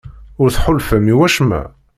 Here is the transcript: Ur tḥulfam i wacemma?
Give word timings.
Ur 0.41 0.49
tḥulfam 0.51 1.05
i 1.13 1.15
wacemma? 1.17 1.61